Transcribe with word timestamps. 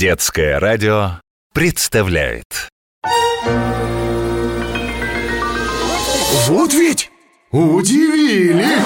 Детское 0.00 0.58
радио 0.58 1.20
представляет 1.52 2.70
Вот 6.46 6.72
ведь 6.72 7.10
удивили! 7.50 8.78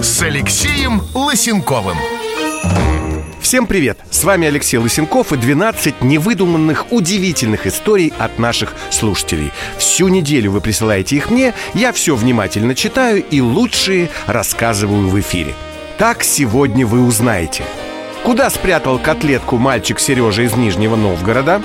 С 0.00 0.22
Алексеем 0.22 1.02
Лысенковым 1.14 1.98
Всем 3.50 3.66
привет! 3.66 3.98
С 4.12 4.22
вами 4.22 4.46
Алексей 4.46 4.76
Лысенков 4.76 5.32
и 5.32 5.36
12 5.36 6.02
невыдуманных 6.02 6.92
удивительных 6.92 7.66
историй 7.66 8.12
от 8.16 8.38
наших 8.38 8.74
слушателей. 8.90 9.50
Всю 9.76 10.06
неделю 10.06 10.52
вы 10.52 10.60
присылаете 10.60 11.16
их 11.16 11.30
мне, 11.30 11.52
я 11.74 11.92
все 11.92 12.14
внимательно 12.14 12.76
читаю 12.76 13.24
и 13.28 13.40
лучшие 13.40 14.08
рассказываю 14.28 15.08
в 15.08 15.18
эфире. 15.18 15.56
Так 15.98 16.22
сегодня 16.22 16.86
вы 16.86 17.02
узнаете. 17.04 17.64
Куда 18.22 18.50
спрятал 18.50 19.00
котлетку 19.00 19.56
мальчик 19.56 19.98
Сережа 19.98 20.42
из 20.42 20.54
Нижнего 20.54 20.94
Новгорода? 20.94 21.60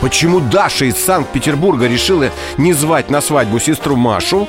Почему 0.00 0.40
Даша 0.40 0.86
из 0.86 0.96
Санкт-Петербурга 0.96 1.86
решила 1.86 2.32
не 2.58 2.72
звать 2.72 3.08
на 3.08 3.20
свадьбу 3.20 3.60
сестру 3.60 3.94
Машу? 3.94 4.48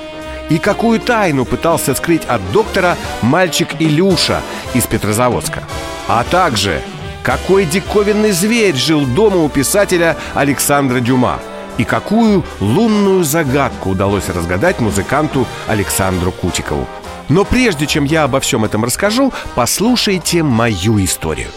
И 0.50 0.58
какую 0.58 1.00
тайну 1.00 1.46
пытался 1.46 1.94
скрыть 1.94 2.26
от 2.26 2.42
доктора 2.52 2.98
мальчик 3.22 3.70
Илюша 3.78 4.42
из 4.74 4.88
Петрозаводска? 4.88 5.62
А 6.08 6.24
также, 6.24 6.82
какой 7.24 7.66
диковинный 7.66 8.32
зверь 8.32 8.76
жил 8.76 9.06
дома 9.06 9.38
у 9.38 9.50
писателя 9.50 10.18
Александра 10.34 11.00
Дюма? 11.00 11.40
И 11.78 11.84
какую 11.84 12.44
лунную 12.60 13.24
загадку 13.24 13.92
удалось 13.92 14.28
разгадать 14.30 14.80
музыканту 14.80 15.48
Александру 15.68 16.32
Кутикову? 16.32 16.88
Но 17.30 17.46
прежде 17.46 17.88
чем 17.88 18.04
я 18.04 18.24
обо 18.24 18.40
всем 18.40 18.66
этом 18.66 18.84
расскажу, 18.84 19.32
послушайте 19.56 20.44
мою 20.44 21.04
историю. 21.04 21.48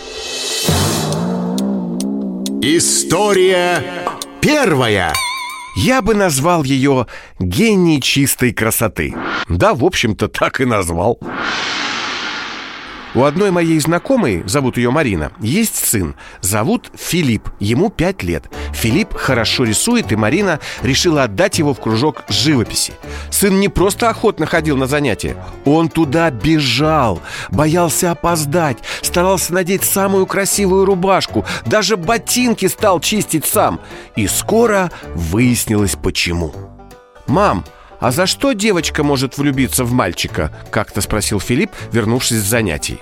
История 2.62 3.84
первая 4.40 5.12
Я 5.76 6.00
бы 6.00 6.14
назвал 6.14 6.62
ее 6.62 7.06
«Гений 7.40 8.00
чистой 8.00 8.52
красоты». 8.52 9.14
Да, 9.48 9.74
в 9.74 9.84
общем-то, 9.84 10.28
так 10.28 10.60
и 10.60 10.64
назвал. 10.64 11.18
У 13.14 13.22
одной 13.22 13.52
моей 13.52 13.78
знакомой, 13.78 14.42
зовут 14.44 14.76
ее 14.76 14.90
Марина, 14.90 15.30
есть 15.40 15.76
сын. 15.76 16.16
Зовут 16.40 16.90
Филипп, 16.96 17.48
ему 17.60 17.88
5 17.88 18.22
лет. 18.24 18.50
Филипп 18.72 19.14
хорошо 19.14 19.62
рисует, 19.62 20.10
и 20.10 20.16
Марина 20.16 20.58
решила 20.82 21.22
отдать 21.22 21.58
его 21.58 21.74
в 21.74 21.80
кружок 21.80 22.24
живописи. 22.28 22.92
Сын 23.30 23.60
не 23.60 23.68
просто 23.68 24.10
охотно 24.10 24.46
ходил 24.46 24.76
на 24.76 24.88
занятия, 24.88 25.36
он 25.64 25.88
туда 25.88 26.30
бежал, 26.30 27.20
боялся 27.50 28.10
опоздать, 28.10 28.78
старался 29.00 29.54
надеть 29.54 29.84
самую 29.84 30.26
красивую 30.26 30.84
рубашку, 30.84 31.44
даже 31.66 31.96
ботинки 31.96 32.66
стал 32.66 32.98
чистить 32.98 33.46
сам. 33.46 33.80
И 34.16 34.26
скоро 34.26 34.90
выяснилось 35.14 35.94
почему. 35.94 36.52
«Мам, 37.26 37.64
а 38.00 38.10
за 38.10 38.26
что 38.26 38.52
девочка 38.52 39.02
может 39.02 39.38
влюбиться 39.38 39.84
в 39.84 39.92
мальчика?» 39.92 40.52
Как-то 40.70 41.00
спросил 41.00 41.40
Филипп, 41.40 41.70
вернувшись 41.92 42.38
с 42.38 42.48
занятий 42.48 42.98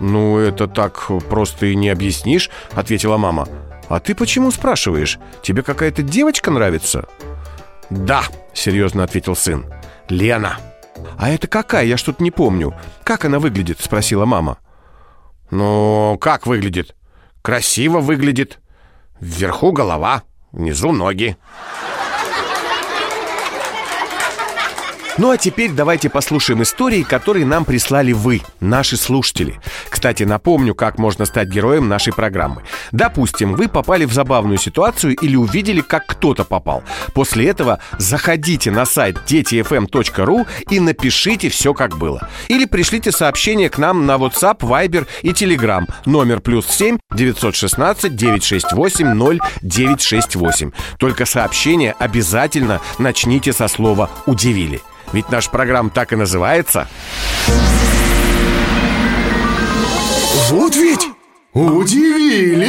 «Ну, 0.00 0.38
это 0.38 0.66
так 0.66 1.10
просто 1.28 1.66
и 1.66 1.76
не 1.76 1.88
объяснишь»,— 1.88 2.50
ответила 2.72 3.16
мама 3.16 3.48
«А 3.88 4.00
ты 4.00 4.14
почему 4.14 4.50
спрашиваешь? 4.50 5.18
Тебе 5.42 5.62
какая-то 5.62 6.02
девочка 6.02 6.50
нравится?» 6.50 7.06
«Да»,— 7.88 8.24
серьезно 8.52 9.04
ответил 9.04 9.36
сын 9.36 9.66
«Лена» 10.08 10.58
«А 11.18 11.30
это 11.30 11.46
какая? 11.46 11.84
Я 11.84 11.96
что-то 11.98 12.22
не 12.22 12.30
помню 12.30 12.74
Как 13.04 13.24
она 13.24 13.38
выглядит?»— 13.38 13.80
спросила 13.80 14.24
мама 14.24 14.58
«Ну, 15.50 16.18
как 16.20 16.46
выглядит? 16.46 16.96
Красиво 17.42 18.00
выглядит 18.00 18.60
Вверху 19.20 19.72
голова, 19.72 20.22
внизу 20.52 20.92
ноги 20.92 21.36
Ну 25.18 25.30
а 25.30 25.38
теперь 25.38 25.72
давайте 25.72 26.10
послушаем 26.10 26.62
истории, 26.62 27.02
которые 27.02 27.46
нам 27.46 27.64
прислали 27.64 28.12
вы, 28.12 28.42
наши 28.60 28.98
слушатели. 28.98 29.58
Кстати, 29.88 30.24
напомню, 30.24 30.74
как 30.74 30.98
можно 30.98 31.24
стать 31.24 31.48
героем 31.48 31.88
нашей 31.88 32.12
программы. 32.12 32.62
Допустим, 32.92 33.54
вы 33.54 33.68
попали 33.68 34.04
в 34.04 34.12
забавную 34.12 34.58
ситуацию 34.58 35.16
или 35.16 35.34
увидели, 35.34 35.80
как 35.80 36.06
кто-то 36.06 36.44
попал. 36.44 36.84
После 37.14 37.48
этого 37.48 37.78
заходите 37.96 38.70
на 38.70 38.84
сайт 38.84 39.16
детифм.ру 39.26 40.46
и 40.68 40.80
напишите 40.80 41.48
все, 41.48 41.72
как 41.72 41.96
было. 41.96 42.28
Или 42.48 42.66
пришлите 42.66 43.10
сообщение 43.10 43.70
к 43.70 43.78
нам 43.78 44.04
на 44.04 44.16
WhatsApp, 44.16 44.58
Viber 44.58 45.06
и 45.22 45.30
Telegram. 45.30 45.86
Номер 46.04 46.40
плюс 46.40 46.66
7 46.66 46.98
916 47.14 48.14
968 48.14 49.14
0968. 49.62 50.72
Только 50.98 51.24
сообщение 51.24 51.94
обязательно 51.98 52.82
начните 52.98 53.54
со 53.54 53.66
слова 53.68 54.10
«удивили». 54.26 54.82
Ведь 55.16 55.30
наша 55.30 55.50
программа 55.50 55.88
так 55.88 56.12
и 56.12 56.16
называется. 56.16 56.88
Вот 60.50 60.76
ведь 60.76 61.08
удивили! 61.54 62.68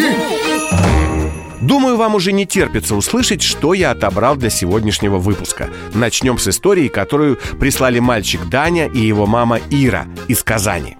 Думаю, 1.59 1.97
вам 1.97 2.15
уже 2.15 2.31
не 2.31 2.45
терпится 2.45 2.95
услышать, 2.95 3.41
что 3.41 3.73
я 3.73 3.91
отобрал 3.91 4.37
для 4.37 4.49
сегодняшнего 4.49 5.17
выпуска. 5.17 5.69
Начнем 5.93 6.37
с 6.37 6.47
истории, 6.47 6.87
которую 6.87 7.37
прислали 7.59 7.99
мальчик 7.99 8.45
Даня 8.45 8.87
и 8.87 8.99
его 8.99 9.25
мама 9.25 9.59
Ира 9.69 10.05
из 10.29 10.41
Казани. 10.41 10.95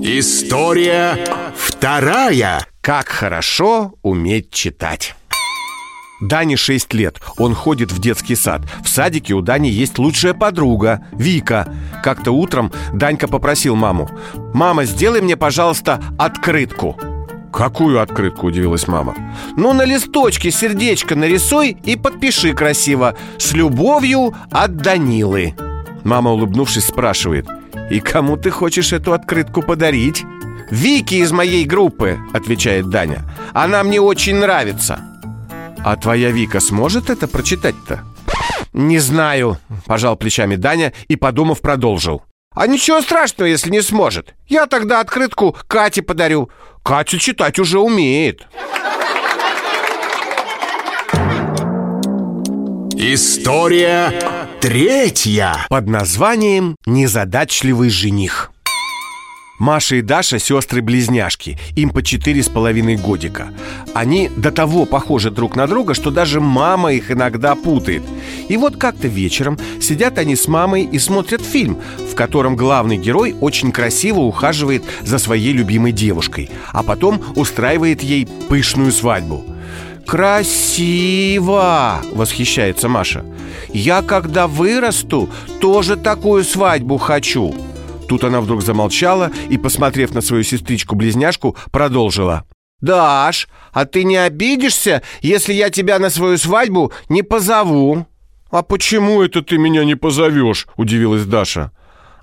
История 0.00 1.18
вторая 1.56 2.64
Как 2.80 3.08
хорошо 3.08 3.94
уметь 4.02 4.52
читать. 4.52 5.16
Дане 6.20 6.56
6 6.56 6.94
лет. 6.94 7.20
Он 7.36 7.54
ходит 7.54 7.92
в 7.92 8.00
детский 8.00 8.34
сад. 8.34 8.62
В 8.84 8.88
садике 8.88 9.34
у 9.34 9.40
Дани 9.40 9.68
есть 9.68 9.98
лучшая 9.98 10.34
подруга, 10.34 11.04
Вика. 11.12 11.72
Как-то 12.02 12.32
утром 12.32 12.72
Данька 12.92 13.28
попросил 13.28 13.76
маму. 13.76 14.10
«Мама, 14.54 14.84
сделай 14.84 15.20
мне, 15.20 15.36
пожалуйста, 15.36 16.02
открытку». 16.18 16.98
«Какую 17.52 18.00
открытку?»– 18.00 18.46
удивилась 18.48 18.86
мама. 18.86 19.14
«Ну, 19.56 19.72
на 19.72 19.84
листочке 19.84 20.50
сердечко 20.50 21.16
нарисуй 21.16 21.76
и 21.82 21.96
подпиши 21.96 22.52
красиво. 22.52 23.16
С 23.38 23.52
любовью 23.52 24.34
от 24.50 24.76
Данилы». 24.76 25.54
Мама, 26.04 26.30
улыбнувшись, 26.32 26.86
спрашивает. 26.86 27.48
«И 27.90 28.00
кому 28.00 28.36
ты 28.36 28.50
хочешь 28.50 28.92
эту 28.92 29.12
открытку 29.12 29.62
подарить?» 29.62 30.24
«Вике 30.70 31.18
из 31.18 31.32
моей 31.32 31.64
группы»,– 31.64 32.18
отвечает 32.34 32.90
Даня. 32.90 33.24
«Она 33.54 33.82
мне 33.82 34.00
очень 34.00 34.36
нравится». 34.36 35.00
А 35.84 35.96
твоя 35.96 36.30
Вика 36.30 36.60
сможет 36.60 37.10
это 37.10 37.28
прочитать-то? 37.28 38.04
Не 38.72 38.98
знаю, 38.98 39.58
пожал 39.86 40.16
плечами 40.16 40.56
Даня 40.56 40.92
и, 41.08 41.16
подумав, 41.16 41.60
продолжил. 41.60 42.22
А 42.54 42.66
ничего 42.66 43.00
страшного, 43.00 43.48
если 43.48 43.70
не 43.70 43.82
сможет. 43.82 44.34
Я 44.46 44.66
тогда 44.66 45.00
открытку 45.00 45.56
Кате 45.66 46.02
подарю. 46.02 46.50
Катя 46.82 47.18
читать 47.18 47.58
уже 47.58 47.78
умеет. 47.78 48.46
История 53.00 54.12
третья 54.60 55.66
Под 55.68 55.86
названием 55.86 56.74
«Незадачливый 56.84 57.90
жених». 57.90 58.50
Маша 59.58 59.96
и 59.96 60.02
Даша– 60.02 60.38
сестры-близняшки, 60.40 61.58
им 61.74 61.90
по 61.90 62.02
четыре 62.02 62.42
с 62.42 62.48
половиной 62.48 62.96
годика. 62.96 63.48
Они 63.92 64.30
до 64.36 64.52
того 64.52 64.84
похожи 64.84 65.30
друг 65.30 65.56
на 65.56 65.66
друга, 65.66 65.94
что 65.94 66.10
даже 66.10 66.40
мама 66.40 66.92
их 66.92 67.10
иногда 67.10 67.56
путает. 67.56 68.02
И 68.48 68.56
вот 68.56 68.76
как-то 68.76 69.08
вечером 69.08 69.58
сидят 69.80 70.18
они 70.18 70.36
с 70.36 70.46
мамой 70.46 70.84
и 70.84 70.98
смотрят 71.00 71.42
фильм, 71.42 71.78
в 71.98 72.14
котором 72.14 72.54
главный 72.54 72.96
герой 72.96 73.34
очень 73.40 73.72
красиво 73.72 74.20
ухаживает 74.20 74.84
за 75.02 75.18
своей 75.18 75.52
любимой 75.52 75.90
девушкой, 75.92 76.50
а 76.72 76.84
потом 76.84 77.20
устраивает 77.34 78.02
ей 78.02 78.26
пышную 78.48 78.92
свадьбу. 78.92 79.44
«Красиво!»– 80.06 82.00
восхищается 82.14 82.88
Маша. 82.88 83.24
«Я, 83.74 84.00
когда 84.00 84.46
вырасту, 84.46 85.28
тоже 85.60 85.96
такую 85.96 86.44
свадьбу 86.44 86.96
хочу!» 86.96 87.54
Тут 88.08 88.24
она 88.24 88.40
вдруг 88.40 88.62
замолчала 88.62 89.30
и, 89.50 89.58
посмотрев 89.58 90.14
на 90.14 90.22
свою 90.22 90.42
сестричку-близняшку, 90.42 91.56
продолжила. 91.70 92.44
«Даш, 92.80 93.48
а 93.72 93.84
ты 93.84 94.04
не 94.04 94.16
обидишься, 94.16 95.02
если 95.20 95.52
я 95.52 95.68
тебя 95.68 95.98
на 95.98 96.10
свою 96.10 96.38
свадьбу 96.38 96.92
не 97.08 97.22
позову?» 97.22 98.06
«А 98.50 98.62
почему 98.62 99.22
это 99.22 99.42
ты 99.42 99.58
меня 99.58 99.84
не 99.84 99.94
позовешь?»– 99.94 100.66
удивилась 100.76 101.24
Даша. 101.24 101.70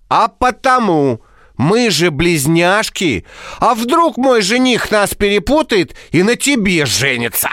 «А 0.09 0.27
потому! 0.27 1.21
Мы 1.57 1.91
же 1.91 2.09
близняшки! 2.09 3.25
А 3.59 3.75
вдруг 3.75 4.17
мой 4.17 4.41
жених 4.41 4.89
нас 4.91 5.13
перепутает 5.13 5.95
и 6.11 6.23
на 6.23 6.35
тебе 6.35 6.85
женится?» 6.85 7.49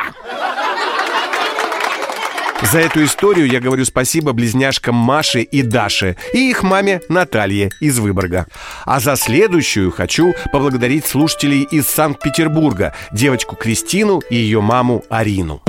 За 2.70 2.78
эту 2.78 3.04
историю 3.04 3.46
я 3.48 3.60
говорю 3.60 3.84
спасибо 3.84 4.32
близняшкам 4.32 4.94
Маше 4.94 5.42
и 5.42 5.62
Даше 5.62 6.16
и 6.32 6.50
их 6.50 6.62
маме 6.62 7.00
Наталье 7.08 7.70
из 7.80 7.98
Выборга. 7.98 8.46
А 8.84 9.00
за 9.00 9.16
следующую 9.16 9.90
хочу 9.90 10.34
поблагодарить 10.52 11.04
слушателей 11.04 11.62
из 11.62 11.86
Санкт-Петербурга, 11.88 12.94
девочку 13.12 13.56
Кристину 13.56 14.20
и 14.30 14.36
ее 14.36 14.60
маму 14.60 15.04
Арину. 15.10 15.62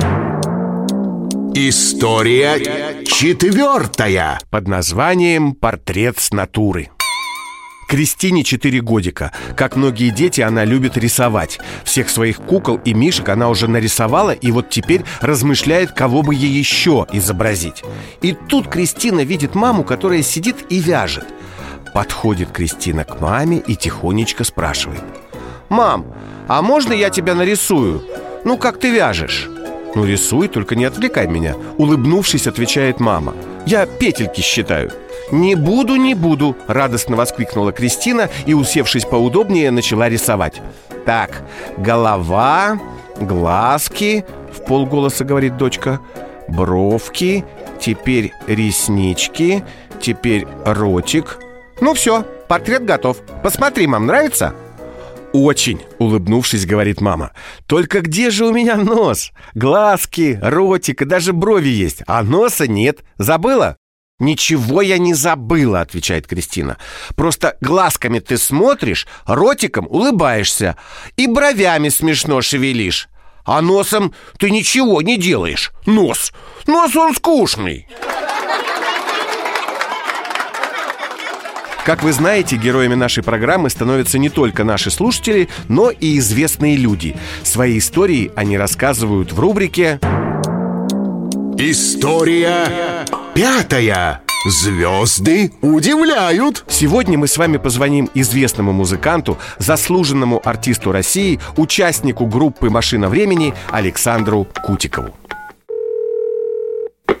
История 1.56 3.04
четвертая. 3.04 4.40
Под 4.50 4.66
названием 4.66 5.54
«Портрет 5.54 6.18
с 6.18 6.32
натуры». 6.32 6.90
Кристине 7.88 8.44
4 8.44 8.80
годика. 8.80 9.32
Как 9.56 9.76
многие 9.76 10.10
дети, 10.10 10.40
она 10.40 10.64
любит 10.64 10.96
рисовать. 10.96 11.58
Всех 11.84 12.08
своих 12.08 12.38
кукол 12.38 12.80
и 12.84 12.94
мишек 12.94 13.28
она 13.28 13.48
уже 13.48 13.68
нарисовала 13.68 14.32
и 14.32 14.50
вот 14.50 14.70
теперь 14.70 15.02
размышляет, 15.20 15.92
кого 15.92 16.22
бы 16.22 16.34
ей 16.34 16.50
еще 16.50 17.06
изобразить. 17.12 17.82
И 18.22 18.32
тут 18.48 18.68
Кристина 18.68 19.20
видит 19.20 19.54
маму, 19.54 19.84
которая 19.84 20.22
сидит 20.22 20.56
и 20.70 20.80
вяжет. 20.80 21.26
Подходит 21.92 22.50
Кристина 22.50 23.04
к 23.04 23.20
маме 23.20 23.58
и 23.58 23.76
тихонечко 23.76 24.44
спрашивает. 24.44 25.02
«Мам, 25.68 26.06
а 26.48 26.60
можно 26.62 26.92
я 26.92 27.10
тебя 27.10 27.34
нарисую? 27.34 28.02
Ну, 28.44 28.58
как 28.58 28.78
ты 28.78 28.90
вяжешь?» 28.90 29.48
«Ну, 29.94 30.04
рисуй, 30.04 30.48
только 30.48 30.74
не 30.74 30.84
отвлекай 30.84 31.28
меня»,— 31.28 31.54
улыбнувшись, 31.78 32.48
отвечает 32.48 32.98
мама. 32.98 33.34
«Я 33.64 33.86
петельки 33.86 34.40
считаю». 34.40 34.90
«Не 35.30 35.54
буду, 35.54 35.96
не 35.96 36.14
буду!»— 36.14 36.56
радостно 36.66 37.16
воскликнула 37.16 37.72
Кристина 37.72 38.28
и, 38.46 38.54
усевшись 38.54 39.04
поудобнее, 39.04 39.70
начала 39.70 40.08
рисовать. 40.08 40.60
«Так, 41.04 41.44
голова, 41.78 42.78
глазки...»— 43.20 44.24
в 44.52 44.64
полголоса 44.64 45.24
говорит 45.24 45.56
дочка. 45.56 46.00
«Бровки, 46.48 47.44
теперь 47.80 48.32
реснички, 48.46 49.64
теперь 50.00 50.46
ротик...» 50.64 51.38
«Ну 51.80 51.94
все, 51.94 52.22
портрет 52.48 52.84
готов. 52.84 53.18
Посмотри, 53.42 53.86
мам, 53.86 54.06
нравится?» 54.06 54.54
«Очень!»— 55.32 55.80
улыбнувшись, 55.98 56.66
говорит 56.66 57.00
мама. 57.00 57.32
«Только 57.66 58.02
где 58.02 58.30
же 58.30 58.46
у 58.46 58.52
меня 58.52 58.76
нос? 58.76 59.32
Глазки, 59.54 60.38
ротик 60.40 61.02
и 61.02 61.04
даже 61.04 61.32
брови 61.32 61.70
есть, 61.70 62.02
а 62.06 62.22
носа 62.22 62.68
нет. 62.68 63.00
Забыла?» 63.18 63.76
«Ничего 64.20 64.80
я 64.80 64.98
не 64.98 65.12
забыла»,— 65.12 65.80
отвечает 65.82 66.28
Кристина. 66.28 66.78
«Просто 67.16 67.56
глазками 67.60 68.20
ты 68.20 68.38
смотришь, 68.38 69.08
ротиком 69.26 69.86
улыбаешься 69.88 70.76
и 71.16 71.26
бровями 71.26 71.88
смешно 71.88 72.40
шевелишь. 72.40 73.08
А 73.44 73.60
носом 73.60 74.14
ты 74.38 74.50
ничего 74.50 75.02
не 75.02 75.18
делаешь. 75.18 75.72
Нос! 75.84 76.32
Нос 76.66 76.94
он 76.94 77.14
скучный!» 77.14 77.88
Как 81.84 82.02
вы 82.02 82.12
знаете, 82.14 82.56
героями 82.56 82.94
нашей 82.94 83.22
программы 83.22 83.68
становятся 83.68 84.18
не 84.18 84.30
только 84.30 84.64
наши 84.64 84.90
слушатели, 84.90 85.50
но 85.68 85.90
и 85.90 86.18
известные 86.18 86.76
люди. 86.76 87.14
Свои 87.42 87.76
истории 87.76 88.32
они 88.36 88.56
рассказывают 88.56 89.32
в 89.32 89.40
рубрике 89.40 90.00
История 91.58 92.93
пятая. 93.34 94.22
Звезды 94.46 95.52
удивляют. 95.62 96.64
Сегодня 96.68 97.18
мы 97.18 97.26
с 97.26 97.36
вами 97.36 97.56
позвоним 97.56 98.10
известному 98.14 98.72
музыканту, 98.72 99.38
заслуженному 99.58 100.40
артисту 100.44 100.92
России, 100.92 101.40
участнику 101.56 102.26
группы 102.26 102.70
«Машина 102.70 103.08
времени» 103.08 103.54
Александру 103.70 104.46
Кутикову. 104.62 105.14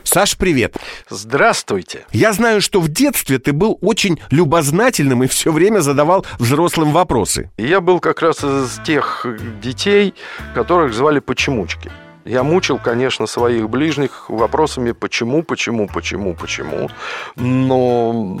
Саш, 0.04 0.36
привет. 0.36 0.76
Здравствуйте. 1.08 2.04
Я 2.12 2.32
знаю, 2.32 2.60
что 2.60 2.80
в 2.80 2.88
детстве 2.88 3.38
ты 3.38 3.52
был 3.52 3.78
очень 3.80 4.20
любознательным 4.30 5.24
и 5.24 5.26
все 5.26 5.50
время 5.50 5.80
задавал 5.80 6.24
взрослым 6.38 6.92
вопросы. 6.92 7.50
Я 7.56 7.80
был 7.80 8.00
как 8.00 8.20
раз 8.20 8.44
из 8.44 8.78
тех 8.84 9.26
детей, 9.62 10.14
которых 10.54 10.94
звали 10.94 11.18
почемучки. 11.20 11.90
Я 12.24 12.42
мучил, 12.42 12.78
конечно, 12.78 13.26
своих 13.26 13.68
ближних 13.68 14.30
вопросами 14.30 14.92
почему, 14.92 15.42
почему, 15.42 15.86
почему, 15.86 16.34
почему. 16.34 16.88
Но 17.36 18.38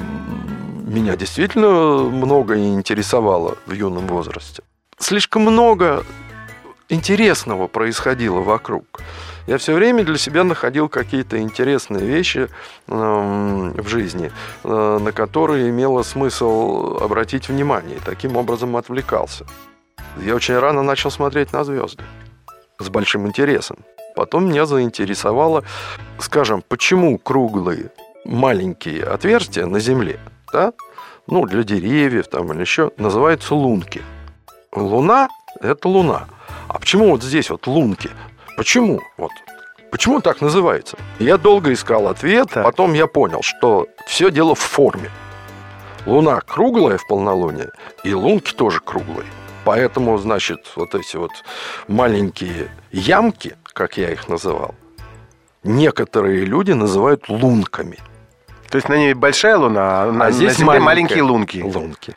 меня 0.86 1.16
действительно 1.16 2.04
многое 2.04 2.74
интересовало 2.74 3.56
в 3.66 3.72
юном 3.72 4.06
возрасте. 4.06 4.62
Слишком 4.98 5.42
много 5.42 6.02
интересного 6.88 7.66
происходило 7.66 8.40
вокруг. 8.40 9.00
Я 9.46 9.58
все 9.58 9.74
время 9.74 10.02
для 10.02 10.16
себя 10.16 10.44
находил 10.44 10.88
какие-то 10.88 11.38
интересные 11.38 12.06
вещи 12.06 12.48
э, 12.88 13.72
в 13.76 13.86
жизни, 13.86 14.32
э, 14.62 14.98
на 14.98 15.12
которые 15.12 15.68
имело 15.68 16.02
смысл 16.02 16.96
обратить 17.02 17.50
внимание. 17.50 17.96
И 17.96 18.00
таким 18.00 18.38
образом 18.38 18.76
отвлекался. 18.78 19.44
Я 20.22 20.34
очень 20.34 20.58
рано 20.58 20.82
начал 20.82 21.10
смотреть 21.10 21.52
на 21.52 21.64
звезды 21.64 22.02
с 22.84 22.88
большим 22.88 23.26
интересом. 23.26 23.78
Потом 24.14 24.48
меня 24.48 24.66
заинтересовало, 24.66 25.64
скажем, 26.18 26.62
почему 26.66 27.18
круглые 27.18 27.90
маленькие 28.24 29.04
отверстия 29.04 29.66
на 29.66 29.80
Земле, 29.80 30.18
да, 30.52 30.72
ну, 31.26 31.46
для 31.46 31.64
деревьев 31.64 32.28
там 32.28 32.52
или 32.52 32.60
еще, 32.60 32.90
называются 32.96 33.54
лунки. 33.54 34.02
Луна– 34.72 35.28
это 35.60 35.88
Луна. 35.88 36.26
А 36.68 36.78
почему 36.78 37.10
вот 37.10 37.22
здесь 37.22 37.50
вот 37.50 37.66
лунки? 37.66 38.10
Почему? 38.56 39.00
Вот. 39.16 39.30
Почему 39.90 40.20
так 40.20 40.40
называется? 40.40 40.96
Я 41.18 41.38
долго 41.38 41.72
искал 41.72 42.08
ответ, 42.08 42.50
так. 42.50 42.64
потом 42.64 42.94
я 42.94 43.06
понял, 43.06 43.42
что 43.42 43.86
все 44.06 44.30
дело 44.30 44.54
в 44.54 44.60
форме. 44.60 45.10
Луна 46.06 46.40
круглая 46.40 46.98
в 46.98 47.06
полнолуние, 47.06 47.70
и 48.02 48.12
лунки 48.12 48.52
тоже 48.52 48.80
круглые. 48.80 49.26
Поэтому, 49.64 50.18
значит, 50.18 50.72
вот 50.76 50.94
эти 50.94 51.16
вот 51.16 51.32
маленькие 51.88 52.68
ямки, 52.92 53.56
как 53.64 53.96
я 53.96 54.10
их 54.10 54.28
называл, 54.28 54.74
некоторые 55.62 56.44
люди 56.44 56.72
называют 56.72 57.28
лунками. 57.28 57.98
То 58.70 58.76
есть 58.76 58.88
на 58.88 58.96
ней 58.96 59.14
большая 59.14 59.56
луна, 59.56 60.02
а, 60.02 60.08
а 60.08 60.12
на 60.12 60.30
здесь 60.30 60.56
земле 60.56 60.80
маленькие 60.80 61.22
лунки. 61.22 61.62
Лунки. 61.62 62.14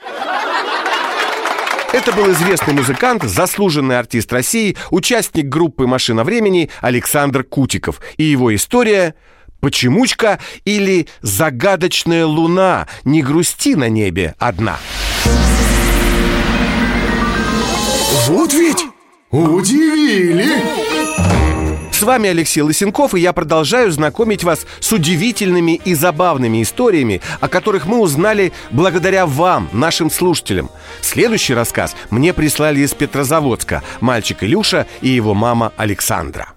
Это 1.94 2.12
был 2.12 2.30
известный 2.32 2.74
музыкант, 2.74 3.24
заслуженный 3.24 3.98
артист 3.98 4.32
России, 4.34 4.76
участник 4.92 5.46
группы 5.48 5.88
«Машина 5.88 6.26
времени» 6.26 6.70
Александр 6.82 7.44
Кутиков. 7.44 8.02
И 8.18 8.24
его 8.24 8.54
история 8.54 9.16
«Почемучка» 9.62 10.40
или 10.66 11.08
«Загадочная 11.22 12.26
луна, 12.26 12.88
не 13.06 13.22
грусти 13.22 13.76
на 13.76 13.88
небе 13.88 14.36
одна». 14.38 14.78
Вот 18.08 18.54
ведь 18.54 18.86
удивили! 19.32 20.48
С 21.92 22.04
вами 22.04 22.30
Алексей 22.30 22.62
Лысенков, 22.62 23.16
и 23.16 23.20
я 23.20 23.34
продолжаю 23.34 23.92
знакомить 23.92 24.44
вас 24.44 24.66
с 24.80 24.92
удивительными 24.94 25.82
и 25.84 25.94
забавными 25.94 26.62
историями, 26.62 27.22
о 27.42 27.48
которых 27.50 27.86
мы 27.86 28.00
узнали 28.00 28.54
благодаря 28.72 29.26
вам, 29.26 29.68
нашим 29.74 30.12
слушателям. 30.12 30.70
Следующий 31.02 31.54
рассказ 31.54 31.96
мне 32.10 32.34
прислали 32.34 32.82
из 32.82 32.94
Петрозаводска 32.94 33.84
мальчик 34.00 34.44
Илюша 34.44 34.86
и 35.02 35.10
его 35.10 35.34
мама 35.34 35.74
Александра. 35.76 36.54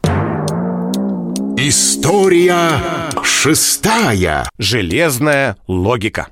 История 1.57 2.79
шестая. 3.25 4.49
Железная 4.59 5.57
логика. 5.67 6.29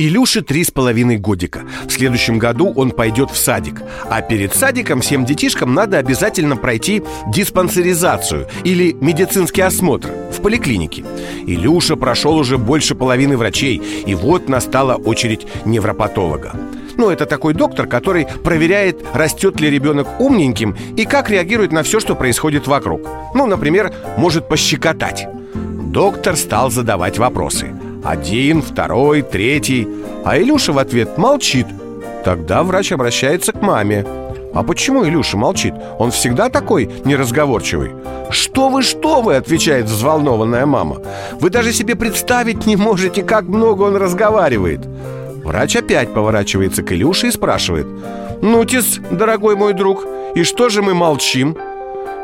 Илюше 0.00 0.40
три 0.40 0.64
с 0.64 0.70
половиной 0.70 1.18
годика. 1.18 1.60
В 1.86 1.92
следующем 1.92 2.38
году 2.38 2.72
он 2.74 2.90
пойдет 2.90 3.30
в 3.30 3.36
садик. 3.36 3.82
А 4.08 4.22
перед 4.22 4.54
садиком 4.54 5.02
всем 5.02 5.26
детишкам 5.26 5.74
надо 5.74 5.98
обязательно 5.98 6.56
пройти 6.56 7.02
диспансеризацию 7.28 8.48
или 8.64 8.96
медицинский 8.98 9.60
осмотр 9.60 10.08
в 10.32 10.40
поликлинике. 10.40 11.04
Илюша 11.46 11.96
прошел 11.96 12.38
уже 12.38 12.56
больше 12.56 12.94
половины 12.94 13.36
врачей, 13.36 13.76
и 14.06 14.14
вот 14.14 14.48
настала 14.48 14.94
очередь 14.94 15.46
невропатолога. 15.66 16.54
Ну, 16.96 17.10
это 17.10 17.26
такой 17.26 17.52
доктор, 17.52 17.86
который 17.86 18.26
проверяет, 18.42 19.04
растет 19.12 19.60
ли 19.60 19.68
ребенок 19.68 20.18
умненьким 20.18 20.74
и 20.96 21.04
как 21.04 21.28
реагирует 21.28 21.72
на 21.72 21.82
все, 21.82 22.00
что 22.00 22.14
происходит 22.14 22.66
вокруг. 22.66 23.02
Ну, 23.34 23.44
например, 23.44 23.92
может 24.16 24.48
пощекотать. 24.48 25.26
Доктор 25.92 26.36
стал 26.36 26.70
задавать 26.70 27.18
вопросы– 27.18 27.74
один, 28.04 28.62
второй, 28.62 29.22
третий 29.22 29.86
А 30.24 30.38
Илюша 30.38 30.72
в 30.72 30.78
ответ 30.78 31.18
молчит 31.18 31.66
Тогда 32.24 32.62
врач 32.62 32.92
обращается 32.92 33.52
к 33.52 33.62
маме 33.62 34.04
а 34.52 34.64
почему 34.64 35.06
Илюша 35.06 35.36
молчит? 35.36 35.74
Он 35.98 36.10
всегда 36.10 36.48
такой 36.48 36.90
неразговорчивый 37.04 37.92
«Что 38.30 38.68
вы, 38.68 38.82
что 38.82 39.20
вы?»– 39.22 39.34
отвечает 39.36 39.86
взволнованная 39.86 40.66
мама 40.66 40.98
«Вы 41.38 41.50
даже 41.50 41.72
себе 41.72 41.94
представить 41.94 42.66
не 42.66 42.76
можете, 42.76 43.22
как 43.22 43.44
много 43.44 43.82
он 43.82 43.96
разговаривает» 43.96 44.80
Врач 45.44 45.76
опять 45.76 46.12
поворачивается 46.12 46.82
к 46.82 46.92
Илюше 46.92 47.28
и 47.28 47.32
спрашивает 47.32 47.86
«Ну, 48.42 48.64
тис, 48.64 49.00
дорогой 49.10 49.56
мой 49.56 49.72
друг, 49.72 50.04
и 50.34 50.42
что 50.42 50.68
же 50.68 50.82
мы 50.82 50.94
молчим?» 50.94 51.56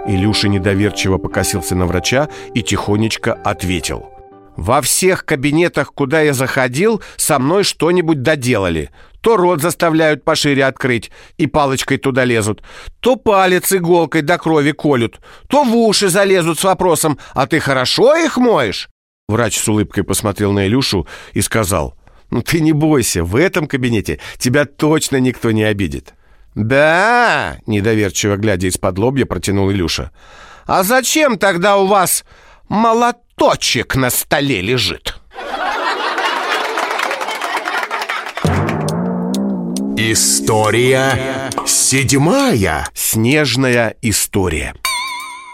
Илюша 0.07 0.49
недоверчиво 0.49 1.19
покосился 1.19 1.75
на 1.75 1.87
врача 1.87 2.29
и 2.55 2.63
тихонечко 2.63 3.33
ответил. 3.33 4.16
«Во 4.57 4.81
всех 4.81 5.25
кабинетах, 5.25 5.93
куда 5.93 6.23
я 6.23 6.33
заходил, 6.33 7.03
со 7.17 7.39
мной 7.39 7.63
что-нибудь 7.63 8.23
доделали. 8.23 8.91
То 9.21 9.37
рот 9.37 9.61
заставляют 9.61 10.25
пошире 10.25 10.65
открыть 10.65 11.11
и 11.37 11.47
палочкой 11.47 11.99
туда 11.99 12.25
лезут, 12.25 12.63
то 13.01 13.17
палец 13.17 13.73
иголкой 13.73 14.23
до 14.23 14.39
крови 14.39 14.71
колют, 14.71 15.21
то 15.49 15.65
в 15.65 15.75
уши 15.77 16.09
залезут 16.09 16.59
с 16.59 16.65
вопросом 16.65 17.19
«А 17.35 17.47
ты 17.47 17.59
хорошо 17.59 18.17
их 18.17 18.37
моешь?» 18.37 18.89
Врач 19.29 19.59
с 19.59 19.69
улыбкой 19.69 20.05
посмотрел 20.05 20.53
на 20.53 20.67
Илюшу 20.67 21.09
и 21.33 21.43
сказал 21.43 21.97
«Ну 22.31 22.43
ты 22.43 22.61
не 22.61 22.73
бойся, 22.73 23.25
в 23.25 23.35
этом 23.35 23.67
кабинете 23.67 24.21
тебя 24.39 24.65
точно 24.65 25.17
никто 25.17 25.51
не 25.51 25.65
обидит». 25.65 26.15
«Да?»— 26.55 27.59
недоверчиво 27.67 28.37
глядя 28.37 28.69
из-под 28.69 28.99
лобья 28.99 29.27
протянул 29.27 29.71
Илюша. 29.71 30.13
«А 30.67 30.85
зачем 30.85 31.39
тогда 31.39 31.77
у 31.77 31.87
вас 31.87 32.25
молоточек 33.39 33.97
на 33.97 34.11
столе 34.11 34.61
лежит?» 34.61 35.17
История 39.99 41.51
седьмая. 41.67 42.87
Снежная 42.95 43.97
история. 44.03 44.75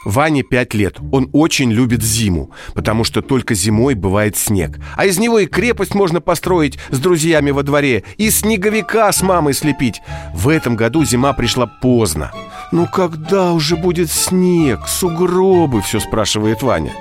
Ване 0.04 0.42
пять 0.42 0.74
лет. 0.74 0.96
Он 1.12 1.30
очень 1.32 1.70
любит 1.70 2.02
зиму, 2.02 2.50
потому 2.74 3.04
что 3.04 3.22
только 3.22 3.54
зимой 3.54 3.94
бывает 3.94 4.36
снег. 4.36 4.80
А 4.96 5.06
из 5.06 5.18
него 5.18 5.38
и 5.38 5.46
крепость 5.46 5.94
можно 5.94 6.20
построить 6.20 6.76
с 6.90 6.98
друзьями 6.98 7.52
во 7.52 7.62
дворе, 7.62 8.02
и 8.16 8.30
снеговика 8.30 9.12
с 9.12 9.22
мамой 9.22 9.54
слепить. 9.54 10.02
В 10.34 10.48
этом 10.48 10.74
году 10.74 11.04
зима 11.04 11.32
пришла 11.34 11.66
поздно. 11.66 12.32
«Ну 12.72 12.86
когда 12.86 13.52
уже 13.52 13.76
будет 13.76 14.10
снег? 14.10 14.88
Сугробы?»– 14.88 15.82
все 15.82 16.00
спрашивает 16.00 16.62
Ваня. 16.62 16.92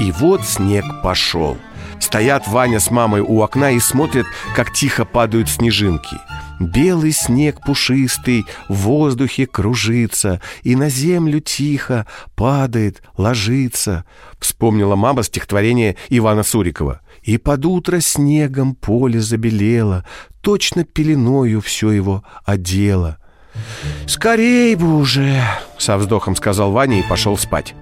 И 0.00 0.12
вот 0.12 0.44
снег 0.44 0.84
пошел. 1.02 1.56
Стоят 2.00 2.48
Ваня 2.48 2.80
с 2.80 2.90
мамой 2.90 3.20
у 3.20 3.42
окна 3.42 3.72
и 3.72 3.78
смотрят, 3.78 4.26
как 4.56 4.72
тихо 4.72 5.04
падают 5.04 5.48
снежинки– 5.48 6.16
Белый 6.60 7.12
снег 7.12 7.64
пушистый 7.64 8.44
в 8.68 8.74
воздухе 8.74 9.46
кружится 9.46 10.42
И 10.62 10.76
на 10.76 10.90
землю 10.90 11.40
тихо 11.40 12.06
падает, 12.36 13.02
ложится 13.16 14.04
Вспомнила 14.38 14.94
мама 14.94 15.22
стихотворение 15.22 15.96
Ивана 16.10 16.42
Сурикова 16.42 17.00
И 17.22 17.38
под 17.38 17.64
утро 17.64 18.00
снегом 18.00 18.74
поле 18.74 19.20
забелело 19.20 20.04
Точно 20.42 20.84
пеленою 20.84 21.62
все 21.62 21.90
его 21.92 22.24
одело 22.44 23.16
«Скорей 24.06 24.76
бы 24.76 24.96
уже!»— 24.96 25.42
со 25.78 25.96
вздохом 25.96 26.36
сказал 26.36 26.70
Ваня 26.70 27.00
и 27.00 27.02
пошел 27.02 27.36
спать. 27.36 27.74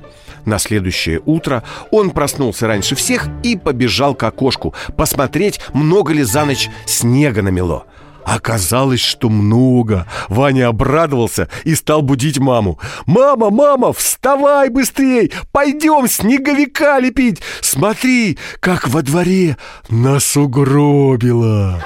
На 0.48 0.58
следующее 0.58 1.20
утро 1.26 1.62
он 1.90 2.08
проснулся 2.08 2.66
раньше 2.66 2.94
всех 2.94 3.28
и 3.42 3.54
побежал 3.54 4.14
к 4.14 4.22
окошку 4.22 4.72
посмотреть, 4.96 5.60
много 5.74 6.14
ли 6.14 6.22
за 6.22 6.46
ночь 6.46 6.70
снега 6.86 7.42
намело. 7.42 7.84
Оказалось, 8.24 9.00
что 9.00 9.28
много. 9.28 10.06
Ваня 10.30 10.68
обрадовался 10.68 11.48
и 11.64 11.74
стал 11.74 12.00
будить 12.00 12.38
маму. 12.38 12.78
«Мама, 13.04 13.50
мама, 13.50 13.92
вставай 13.92 14.70
быстрей! 14.70 15.32
Пойдем 15.52 16.08
снеговика 16.08 16.98
лепить! 16.98 17.42
Смотри, 17.60 18.38
как 18.60 18.88
во 18.88 19.02
дворе 19.02 19.58
нас 19.90 20.34
угробило!» 20.34 21.84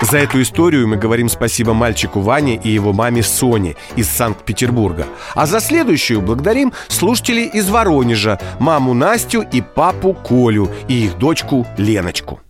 За 0.00 0.18
эту 0.18 0.40
историю 0.40 0.88
мы 0.88 0.96
говорим 0.96 1.28
спасибо 1.28 1.74
мальчику 1.74 2.20
Ване 2.20 2.56
и 2.56 2.70
его 2.70 2.92
маме 2.92 3.22
Соне 3.22 3.76
из 3.96 4.08
Санкт-Петербурга. 4.08 5.06
А 5.34 5.46
за 5.46 5.60
следующую 5.60 6.22
благодарим 6.22 6.72
слушателей 6.88 7.46
из 7.46 7.68
Воронежа, 7.68 8.40
маму 8.58 8.94
Настю 8.94 9.42
и 9.42 9.60
папу 9.60 10.14
Колю 10.14 10.70
и 10.88 11.04
их 11.04 11.18
дочку 11.18 11.66
Леночку. 11.76 12.40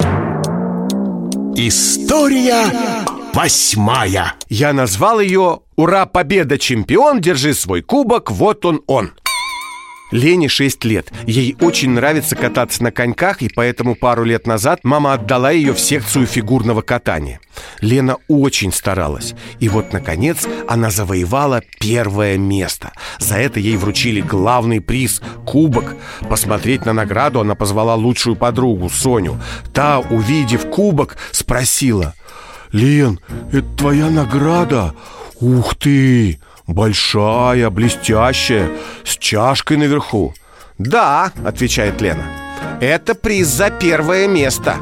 История 1.57 2.67
восьмая. 3.35 4.35
Я 4.49 4.73
назвал 4.73 5.21
ее 5.21 5.61
«Ура, 5.77 6.07
победа, 6.07 6.59
чемпион! 6.59 7.21
Держи 7.21 7.55
свой 7.55 7.83
кубок, 7.83 8.31
вот 8.31 8.65
он 8.65 8.83
он!» 8.87 9.13
Лене 10.11 10.49
6 10.49 10.85
лет. 10.85 11.13
Ей 11.27 11.57
очень 11.61 11.91
нравится 11.91 12.37
кататься 12.37 12.83
на 12.83 12.91
коньках, 12.91 13.43
и 13.43 13.49
поэтому 13.49 13.95
пару 13.95 14.25
лет 14.25 14.47
назад 14.47 14.81
мама 14.83 15.15
отдала 15.15 15.51
ее 15.51 15.73
в 15.73 15.81
секцию 15.81 16.27
фигурного 16.27 16.83
катания. 16.83 17.41
Лена 17.81 18.17
очень 18.29 18.73
старалась. 18.73 19.35
И 19.59 19.69
вот, 19.69 19.93
наконец, 19.93 20.47
она 20.69 20.91
завоевала 20.91 21.63
первое 21.79 22.39
место. 22.39 22.93
За 23.19 23.37
это 23.37 23.61
ей 23.61 23.77
вручили 23.77 24.21
главный 24.21 24.81
приз– 24.81 25.23
кубок. 25.47 25.95
Посмотреть 26.29 26.85
на 26.85 26.93
награду 26.93 27.41
она 27.41 27.55
позвала 27.55 27.95
лучшую 27.95 28.37
подругу, 28.37 28.89
Соню. 28.89 29.41
Та, 29.73 30.01
увидев 30.01 30.67
кубок, 30.71 31.17
спросила– 31.33 32.15
«Лен, 32.73 33.19
это 33.53 33.67
твоя 33.77 34.11
награда? 34.11 34.95
Ух 35.41 35.75
ты! 35.75 36.39
Большая, 36.71 37.69
блестящая, 37.69 38.71
с 39.05 39.17
чашкой 39.19 39.77
наверху. 39.77 40.35
«Да»,— 40.79 41.33
отвечает 41.45 42.01
Лена. 42.01 42.25
«Это 42.81 43.17
приз 43.17 43.49
за 43.49 43.71
первое 43.71 44.29
место. 44.29 44.77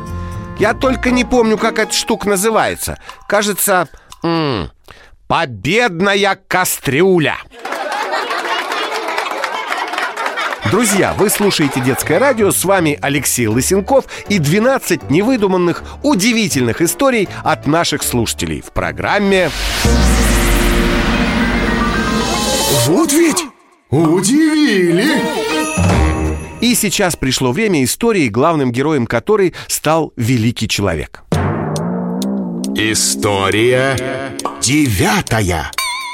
Я 0.59 0.75
только 0.75 1.11
не 1.11 1.25
помню, 1.25 1.57
как 1.57 1.79
эта 1.79 1.95
штука 1.95 2.29
называется. 2.29 2.99
Кажется, 3.27 3.89
м 4.23 4.31
-м, 4.31 4.71
«Победная 5.29 6.39
кастрюля» 6.47 7.39
Друзья, 10.71 11.15
вы 11.17 11.31
слушаете 11.31 11.81
«Детское 11.81 12.19
радио», 12.19 12.51
с 12.51 12.67
вами 12.67 12.99
Алексей 13.01 13.47
Лысенков 13.47 14.05
и 14.29 14.39
12 14.39 15.09
невыдуманных, 15.09 15.83
удивительных 16.03 16.83
историй 16.83 17.27
от 17.43 17.67
наших 17.67 18.03
слушателей 18.03 18.61
в 18.61 18.73
программе 18.73 19.51
Вот 22.87 23.13
ведь 23.13 23.47
удивили! 23.91 25.23
И 26.61 26.75
сейчас 26.75 27.17
пришло 27.17 27.53
время 27.53 27.83
истории, 27.85 28.29
главным 28.29 28.73
героем 28.73 29.07
которой 29.07 29.55
стал 29.69 30.13
великий 30.17 30.69
человек. 30.69 31.23
История 32.75 33.97
девятая. 34.61 35.71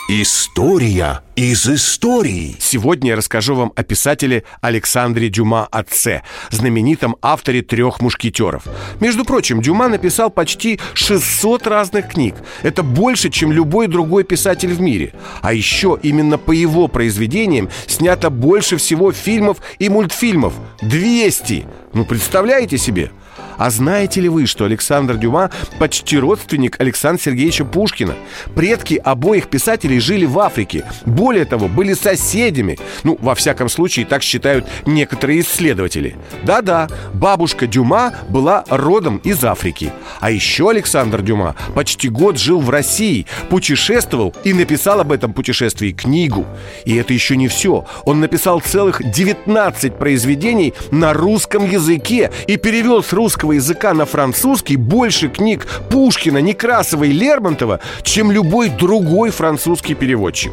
История 0.07 1.23
из 1.35 1.67
истории. 1.67 2.57
Сегодня 2.61 3.13
я 3.13 3.17
расскажу 3.17 3.55
вам 3.55 3.73
о 3.75 3.83
писателе 3.83 4.45
Александре 4.61 5.31
Дюма 5.31 5.67
отце, 5.71 6.21
знаменитом 6.51 7.17
авторе 7.23 7.63
трех 7.63 8.03
мушкетеров. 8.03 8.65
Между 9.01 9.25
прочим, 9.25 9.63
Дюма 9.63 9.89
написал 9.89 10.29
почти 10.29 10.79
600 10.93 11.67
разных 11.67 12.09
книг. 12.09 12.35
Это 12.63 12.83
больше, 12.83 13.31
чем 13.31 13.51
любой 13.51 13.87
другой 13.87 14.25
писатель 14.25 14.75
в 14.75 14.81
мире. 14.83 15.15
А 15.41 15.55
еще 15.55 15.99
именно 16.03 16.37
по 16.37 16.53
его 16.53 16.87
произведениям 16.87 17.71
снято 17.87 18.29
больше 18.29 18.77
всего 18.77 19.11
фильмов 19.11 19.63
и 19.79 19.89
мультфильмов. 19.89 20.53
200! 20.83 21.67
Ну, 21.95 22.05
представляете 22.05 22.77
себе? 22.77 23.11
А 23.57 23.71
знаете 23.71 24.21
ли 24.21 24.29
вы, 24.29 24.47
что 24.47 24.65
Александр 24.65 25.17
Дюма 25.17 25.51
почти 25.79 26.19
родственник 26.19 26.81
Александра 26.81 27.23
Сергеевича 27.23 27.65
Пушкина? 27.65 28.15
Предки 28.55 29.01
обоих 29.03 29.49
писателей 29.49 30.01
жили 30.01 30.25
в 30.25 30.39
Африке. 30.39 30.85
Более 31.07 31.45
того, 31.45 31.69
были 31.69 31.95
соседями. 31.95 32.79
Ну, 33.03 33.17
во 33.21 33.35
всяком 33.35 33.69
случае, 33.69 34.07
так 34.07 34.23
считают 34.23 34.67
некоторые 34.87 35.41
исследователи. 35.41 36.17
Да-да, 36.43 36.89
бабушка 37.13 37.67
Дюма 37.67 38.15
была 38.29 38.65
родом 38.69 39.19
из 39.19 39.45
Африки. 39.45 39.93
А 40.21 40.31
еще 40.31 40.71
Александр 40.71 41.23
Дюма 41.23 41.55
почти 41.75 42.09
год 42.09 42.39
жил 42.39 42.61
в 42.61 42.71
России, 42.71 43.27
путешествовал 43.51 44.35
и 44.45 44.53
написал 44.53 45.01
об 45.01 45.13
этом 45.13 45.33
путешествии 45.33 45.93
книгу. 45.93 46.47
И 46.85 46.97
это 46.97 47.13
еще 47.13 47.37
не 47.37 47.49
все. 47.49 47.87
Он 48.05 48.21
написал 48.21 48.61
целых 48.61 49.03
19 49.05 49.97
произведений 49.97 50.75
на 50.91 51.13
русском 51.13 51.69
языке 51.69 52.31
и 52.47 52.57
перевел 52.57 53.03
с 53.03 53.13
русского 53.13 53.44
русского 53.45 53.53
языка 53.53 53.93
на 53.95 54.07
французский 54.07 54.77
больше 54.77 55.29
книг 55.29 55.67
Пушкина, 55.91 56.39
Некрасова 56.39 57.05
и 57.05 57.13
Лермонтова, 57.13 57.81
чем 58.03 58.33
любой 58.33 58.71
другой 58.71 59.31
французский 59.31 59.95
переводчик. 59.95 60.53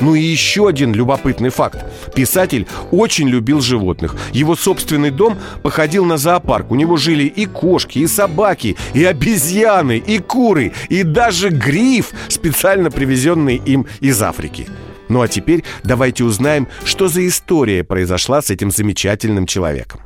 Ну 0.00 0.14
и 0.14 0.22
еще 0.22 0.66
один 0.66 0.94
любопытный 0.94 1.50
факт. 1.50 1.84
Писатель 2.14 2.66
очень 2.90 3.28
любил 3.28 3.60
животных. 3.60 4.16
Его 4.32 4.56
собственный 4.56 5.10
дом 5.10 5.36
походил 5.62 6.06
на 6.06 6.16
зоопарк. 6.16 6.70
У 6.70 6.74
него 6.74 6.96
жили 6.96 7.24
и 7.24 7.44
кошки, 7.44 7.98
и 7.98 8.06
собаки, 8.06 8.76
и 8.94 9.04
обезьяны, 9.04 9.98
и 9.98 10.18
куры, 10.18 10.72
и 10.88 11.02
даже 11.02 11.50
гриф, 11.50 12.12
специально 12.28 12.90
привезенный 12.90 13.60
им 13.66 13.86
из 14.00 14.22
Африки. 14.22 14.66
Ну 15.10 15.20
а 15.20 15.28
теперь 15.28 15.64
давайте 15.84 16.24
узнаем, 16.24 16.66
что 16.84 17.08
за 17.08 17.20
история 17.26 17.84
произошла 17.84 18.40
с 18.40 18.48
этим 18.50 18.70
замечательным 18.70 19.44
человеком. 19.46 20.00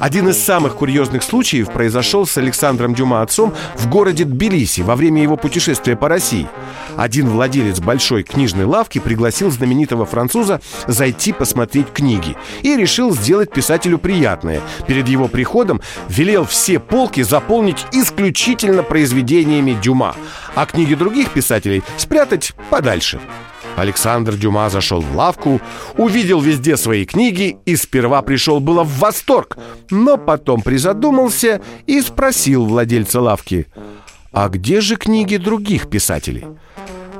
Один 0.00 0.28
из 0.28 0.42
самых 0.42 0.76
курьезных 0.76 1.22
случаев 1.22 1.72
произошел 1.72 2.26
с 2.26 2.36
Александром 2.36 2.94
Дюма 2.94 3.22
отцом 3.22 3.54
в 3.76 3.88
городе 3.88 4.24
Тбилиси 4.24 4.80
во 4.80 4.96
время 4.96 5.22
его 5.22 5.36
путешествия 5.36 5.96
по 5.96 6.08
России. 6.08 6.48
Один 6.96 7.28
владелец 7.28 7.80
большой 7.80 8.22
книжной 8.22 8.64
лавки 8.64 8.98
пригласил 8.98 9.50
знаменитого 9.50 10.04
француза 10.04 10.60
зайти 10.86 11.32
посмотреть 11.32 11.92
книги 11.92 12.36
и 12.62 12.76
решил 12.76 13.14
сделать 13.14 13.52
писателю 13.52 13.98
приятное. 13.98 14.60
Перед 14.86 15.08
его 15.08 15.28
приходом 15.28 15.80
велел 16.08 16.44
все 16.44 16.78
полки 16.78 17.22
заполнить 17.22 17.86
исключительно 17.92 18.82
произведениями 18.82 19.76
Дюма, 19.80 20.16
а 20.54 20.66
книги 20.66 20.94
других 20.94 21.30
писателей 21.30 21.82
спрятать 21.96 22.52
подальше. 22.70 23.20
Александр 23.76 24.36
Дюма 24.36 24.68
зашел 24.70 25.00
в 25.00 25.16
лавку, 25.16 25.60
увидел 25.96 26.40
везде 26.40 26.76
свои 26.76 27.04
книги 27.04 27.56
и 27.64 27.76
сперва 27.76 28.22
пришел 28.22 28.60
было 28.60 28.82
в 28.82 28.98
восторг, 28.98 29.56
но 29.90 30.16
потом 30.16 30.62
призадумался 30.62 31.60
и 31.86 32.00
спросил 32.00 32.66
владельца 32.66 33.20
лавки, 33.20 33.66
а 34.32 34.48
где 34.48 34.80
же 34.80 34.96
книги 34.96 35.36
других 35.36 35.88
писателей? 35.88 36.46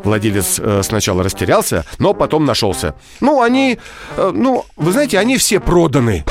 Владелец 0.03 0.59
э, 0.59 0.83
сначала 0.83 1.23
растерялся, 1.23 1.85
но 1.99 2.13
потом 2.13 2.45
нашелся. 2.45 2.97
Ну, 3.21 3.41
они, 3.41 3.79
э, 4.17 4.33
ну, 4.35 4.65
вы 4.77 4.93
знаете, 4.93 5.19
они 5.19 5.37
все 5.37 5.61
проданы. 5.61 6.25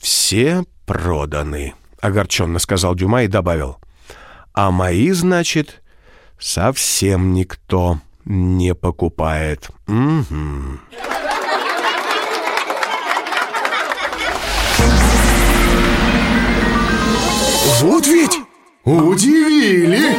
Все 0.00 0.64
проданы, 0.84 1.74
огорченно 2.00 2.58
сказал 2.58 2.94
Дюма 2.94 3.22
и 3.22 3.28
добавил. 3.28 3.76
А 4.52 4.70
мои, 4.72 5.12
значит, 5.12 5.82
совсем 6.40 7.34
никто 7.34 8.00
не 8.28 8.74
покупает. 8.74 9.70
Угу. 9.88 10.78
Вот 17.80 18.06
ведь 18.06 18.38
удивили! 18.84 20.14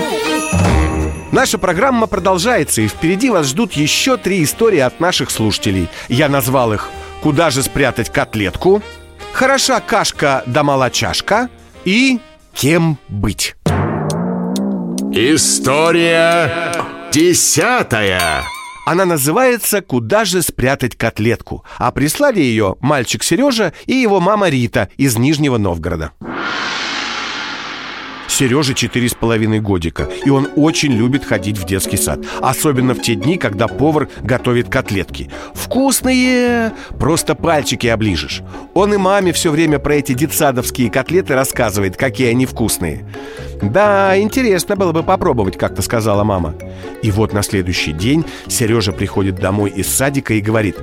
Наша 1.31 1.59
программа 1.59 2.07
продолжается, 2.07 2.81
и 2.81 2.87
впереди 2.87 3.29
вас 3.29 3.47
ждут 3.47 3.73
еще 3.73 4.17
три 4.17 4.43
истории 4.43 4.79
от 4.79 4.99
наших 4.99 5.29
слушателей. 5.29 5.87
Я 6.07 6.27
назвал 6.27 6.73
их 6.73 6.89
«Куда 7.21 7.51
же 7.51 7.61
спрятать 7.61 8.09
котлетку?», 8.09 8.81
«Хороша 9.33 9.79
кашка 9.79 10.43
да 10.47 10.63
мала 10.63 10.89
чашка» 10.89 11.49
и 11.85 12.19
«Кем 12.53 12.97
быть?». 13.07 13.55
История 15.11 16.73
десятая. 17.11 18.43
Она 18.85 19.05
называется 19.05 19.81
«Куда 19.81 20.25
же 20.25 20.41
спрятать 20.41 20.95
котлетку?», 20.95 21.63
а 21.77 21.91
прислали 21.91 22.39
ее 22.39 22.75
мальчик 22.79 23.23
Сережа 23.23 23.73
и 23.85 23.95
его 23.95 24.19
мама 24.19 24.49
Рита 24.49 24.89
из 24.97 25.17
Нижнего 25.17 25.57
Новгорода. 25.57 26.11
Сереже 28.29 28.75
четыре 28.75 29.09
с 29.09 29.15
половиной 29.15 29.59
годика, 29.59 30.07
и 30.23 30.29
он 30.29 30.47
очень 30.55 30.93
любит 30.93 31.25
ходить 31.25 31.57
в 31.57 31.65
детский 31.65 31.97
сад. 31.97 32.19
Особенно 32.39 32.93
в 32.93 33.01
те 33.01 33.15
дни, 33.15 33.37
когда 33.37 33.67
повар 33.67 34.07
готовит 34.21 34.69
котлетки. 34.69 35.29
Вкусные! 35.53 36.71
Просто 36.99 37.35
пальчики 37.35 37.87
оближешь. 37.87 38.43
Он 38.75 38.93
и 38.93 38.97
маме 38.97 39.33
все 39.33 39.51
время 39.51 39.79
про 39.79 39.95
эти 39.95 40.13
детсадовские 40.13 40.91
котлеты 40.91 41.33
рассказывает, 41.33 41.97
какие 41.97 42.29
они 42.29 42.45
вкусные. 42.45 43.05
«Да, 43.61 44.17
интересно 44.17 44.77
было 44.77 44.93
бы 44.93 45.03
попробовать», 45.03 45.57
как-то 45.57 45.81
сказала 45.81 46.23
мама. 46.23 46.55
И 47.01 47.11
вот 47.11 47.33
на 47.33 47.41
следующий 47.41 47.91
день 47.91 48.23
Сережа 48.47 48.93
приходит 48.93 49.35
домой 49.35 49.71
из 49.71 49.87
садика 49.87 50.33
и 50.33 50.39
говорит 50.39 50.77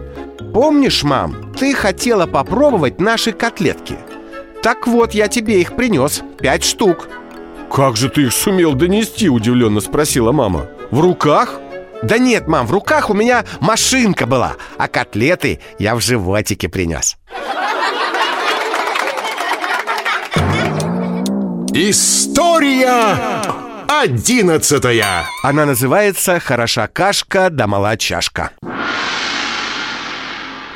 «Помнишь, 0.53 1.05
мам, 1.05 1.55
ты 1.59 1.75
хотела 1.75 2.27
попробовать 2.27 3.01
наши 3.01 3.33
котлетки?» 3.33 3.97
«Так 4.63 4.87
вот, 4.87 5.15
я 5.15 5.29
тебе 5.29 5.61
их 5.61 5.77
принес, 5.77 6.23
пять 6.39 6.65
штук» 6.65 7.09
«Как 7.77 7.99
же 7.99 8.09
ты 8.09 8.23
их 8.23 8.33
сумел 8.33 8.73
донести?»– 8.73 9.29
удивленно 9.29 9.81
спросила 9.81 10.33
мама. 10.33 10.67
«В 10.91 10.99
руках?» 10.99 11.61
«Да 12.03 12.17
нет, 12.17 12.49
мам, 12.49 12.67
в 12.67 12.73
руках 12.73 13.11
у 13.11 13.15
меня 13.15 13.45
машинка 13.61 14.25
была, 14.25 14.55
а 14.79 14.89
котлеты 14.89 15.61
я 15.79 15.95
в 15.95 16.01
животике 16.01 16.71
принес». 16.71 17.19
История 21.75 23.43
одиннадцатая. 23.87 25.27
Она 25.43 25.67
называется 25.67 26.41
«Хороша 26.41 26.87
кашка 26.87 27.51
да 27.51 27.67
мала 27.67 27.99
чашка». 27.99 28.53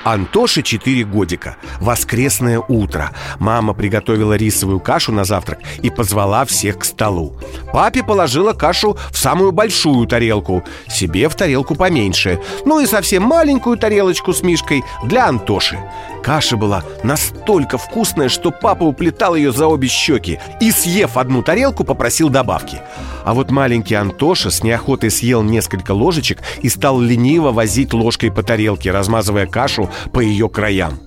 Антоше 0.04 0.62
4 0.62 1.04
годика. 1.04 1.56
Воскресное 1.80 2.58
утро. 2.58 3.10
Мама 3.38 3.74
приготовила 3.74 4.34
рисовую 4.34 4.80
кашу 4.80 5.12
на 5.12 5.24
завтрак 5.24 5.60
и 5.82 5.90
позвала 5.90 6.44
всех 6.44 6.78
к 6.78 6.84
столу. 6.84 7.36
Папе 7.72 8.02
положила 8.02 8.52
кашу 8.52 8.96
в 9.10 9.18
самую 9.18 9.52
большую 9.52 10.06
тарелку, 10.06 10.64
себе 10.88 11.28
в 11.28 11.34
тарелку 11.34 11.74
поменьше, 11.74 12.40
ну 12.64 12.80
и 12.80 12.86
совсем 12.86 13.24
маленькую 13.24 13.76
тарелочку 13.76 14.32
с 14.32 14.42
мишкой 14.42 14.82
для 15.04 15.28
Антоши. 15.28 15.78
Каша 16.22 16.56
была 16.56 16.82
настолько 17.02 17.78
вкусная, 17.78 18.28
что 18.28 18.50
папа 18.50 18.84
уплетал 18.84 19.34
ее 19.34 19.52
за 19.52 19.66
обе 19.66 19.88
щеки 19.88 20.38
и, 20.60 20.70
съев 20.70 21.16
одну 21.16 21.42
тарелку, 21.42 21.84
попросил 21.84 22.28
добавки. 22.28 22.80
А 23.24 23.34
вот 23.34 23.50
маленький 23.50 23.94
Антоша 23.94 24.50
с 24.50 24.62
неохотой 24.62 25.10
съел 25.10 25.42
несколько 25.42 25.92
ложечек 25.92 26.38
и 26.62 26.68
стал 26.68 27.00
лениво 27.00 27.52
возить 27.52 27.92
ложкой 27.92 28.30
по 28.30 28.42
тарелке, 28.42 28.90
размазывая 28.90 29.46
кашу 29.46 29.89
по 30.12 30.20
ее 30.20 30.48
краям. 30.48 31.00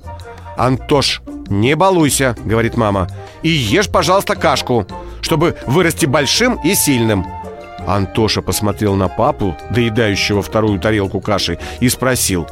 «Антош, 0.58 1.22
не 1.48 1.76
балуйся»,— 1.76 2.36
говорит 2.46 2.78
мама, 2.78 3.08
«и 3.42 3.50
ешь, 3.50 3.90
пожалуйста, 3.90 4.36
кашку, 4.36 4.86
чтобы 5.22 5.56
вырасти 5.66 6.06
большим 6.06 6.60
и 6.64 6.76
сильным». 6.76 7.26
Антоша 7.88 8.42
посмотрел 8.42 8.96
на 8.96 9.10
папу, 9.10 9.58
доедающего 9.72 10.42
вторую 10.42 10.80
тарелку 10.80 11.20
каши, 11.20 11.60
и 11.80 11.90
спросил, 11.90 12.48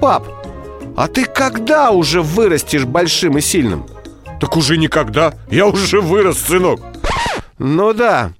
«Пап, 0.00 0.26
а 0.96 1.08
ты 1.08 1.24
когда 1.24 1.90
уже 1.90 2.22
вырастешь 2.22 2.84
большим 2.84 3.38
и 3.38 3.40
сильным? 3.40 3.86
Так 4.40 4.56
уже 4.56 4.76
никогда, 4.76 5.34
я 5.50 5.66
уже 5.66 6.00
вырос, 6.00 6.38
сынок 6.38 6.80
Ну 7.58 7.92
да, 7.92 8.32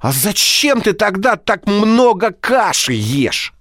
а 0.00 0.12
зачем 0.12 0.80
ты 0.80 0.92
тогда 0.92 1.36
так 1.36 1.66
много 1.66 2.30
каши 2.30 2.92
ешь? 2.92 3.52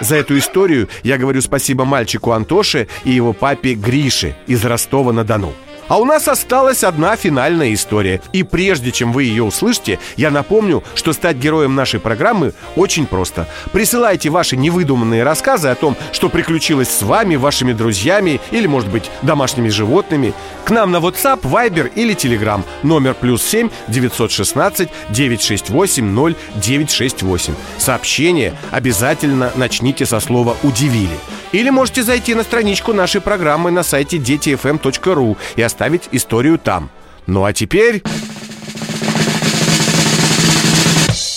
За 0.00 0.16
эту 0.16 0.38
историю 0.38 0.88
я 1.02 1.18
говорю 1.18 1.40
спасибо 1.40 1.84
мальчику 1.84 2.32
Антоше 2.32 2.88
и 3.04 3.10
его 3.12 3.32
папе 3.32 3.74
Грише 3.74 4.36
из 4.46 4.64
Ростова-на-Дону. 4.64 5.52
А 5.88 5.98
у 5.98 6.04
нас 6.04 6.26
осталась 6.28 6.82
одна 6.82 7.16
финальная 7.16 7.72
история. 7.72 8.20
И 8.32 8.42
прежде 8.42 8.90
чем 8.90 9.12
вы 9.12 9.24
ее 9.24 9.44
услышите, 9.44 9.98
я 10.16 10.30
напомню, 10.30 10.82
что 10.94 11.12
стать 11.12 11.36
героем 11.36 11.74
нашей 11.74 12.00
программы 12.00 12.54
очень 12.74 13.06
просто. 13.06 13.48
Присылайте 13.72 14.30
ваши 14.30 14.56
невыдуманные 14.56 15.22
рассказы 15.22 15.68
о 15.68 15.74
том, 15.74 15.96
что 16.12 16.28
приключилось 16.28 16.88
с 16.90 17.02
вами, 17.02 17.36
вашими 17.36 17.72
друзьями 17.72 18.40
или, 18.50 18.66
может 18.66 18.90
быть, 18.90 19.10
домашними 19.22 19.68
животными, 19.68 20.34
к 20.64 20.70
нам 20.70 20.90
на 20.90 20.96
WhatsApp, 20.96 21.42
Viber 21.42 21.92
или 21.94 22.14
Telegram. 22.14 22.62
Номер 22.82 23.14
плюс 23.14 23.42
7 23.44 23.70
916 23.88 24.88
968 25.10 26.34
0968. 26.60 27.54
Сообщение 27.78 28.54
обязательно 28.70 29.52
начните 29.54 30.06
со 30.06 30.18
слова 30.18 30.56
«удивили». 30.62 31.16
Или 31.56 31.70
можете 31.70 32.02
зайти 32.02 32.34
на 32.34 32.42
страничку 32.42 32.92
нашей 32.92 33.22
программы 33.22 33.70
на 33.70 33.82
сайте 33.82 34.18
детифм.ру 34.18 35.38
и 35.56 35.62
оставить 35.62 36.02
историю 36.12 36.58
там. 36.58 36.90
Ну 37.26 37.44
а 37.44 37.54
теперь... 37.54 38.02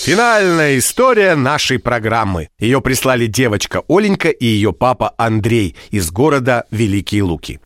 Финальная 0.03 0.77
история 0.77 1.35
нашей 1.35 1.79
программы. 1.79 2.49
Ее 2.59 2.81
прислали 2.81 3.27
девочка 3.27 3.83
Оленька 3.87 4.27
и 4.27 4.45
ее 4.45 4.73
папа 4.73 5.13
Андрей 5.17 5.77
из 5.89 6.11
города 6.11 6.65
Великие 6.69 7.23
Луки. 7.23 7.61